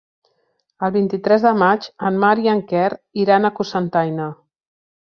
El 0.87 0.93
vint-i-tres 0.95 1.45
de 1.49 1.51
maig 1.65 1.87
en 2.09 2.19
Marc 2.25 2.49
i 2.49 2.53
en 2.57 2.65
Quer 2.73 2.89
iran 3.27 3.47
a 3.53 3.57
Cocentaina. 3.61 4.33